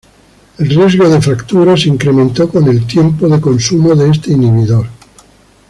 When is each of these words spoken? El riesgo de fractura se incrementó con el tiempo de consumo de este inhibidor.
El 0.57 0.67
riesgo 0.67 1.07
de 1.07 1.21
fractura 1.21 1.77
se 1.77 1.87
incrementó 1.87 2.49
con 2.49 2.67
el 2.67 2.87
tiempo 2.87 3.27
de 3.29 3.39
consumo 3.39 3.93
de 3.93 4.09
este 4.09 4.31
inhibidor. 4.33 4.87